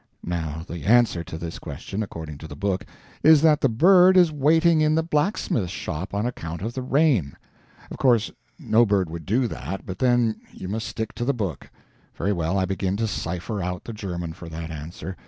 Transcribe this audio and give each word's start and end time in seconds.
Now 0.25 0.65
the 0.67 0.83
answer 0.83 1.23
to 1.25 1.37
this 1.37 1.59
question 1.59 2.01
according 2.01 2.39
to 2.39 2.47
the 2.47 2.55
book 2.55 2.87
is 3.21 3.43
that 3.43 3.61
the 3.61 3.69
bird 3.69 4.17
is 4.17 4.31
waiting 4.31 4.81
in 4.81 4.95
the 4.95 5.03
blacksmith 5.03 5.69
shop 5.69 6.15
on 6.15 6.25
account 6.25 6.63
of 6.63 6.73
the 6.73 6.81
rain. 6.81 7.35
Of 7.91 7.97
course 7.99 8.31
no 8.57 8.83
bird 8.83 9.11
would 9.11 9.27
do 9.27 9.47
that, 9.49 9.85
but 9.85 9.99
then 9.99 10.37
you 10.51 10.67
must 10.67 10.87
stick 10.87 11.13
to 11.13 11.23
the 11.23 11.35
book. 11.35 11.69
Very 12.15 12.33
well, 12.33 12.57
I 12.57 12.65
begin 12.65 12.97
to 12.97 13.05
cipher 13.05 13.61
out 13.61 13.83
the 13.83 13.93
German 13.93 14.33
for 14.33 14.49
that 14.49 14.71
answer. 14.71 15.17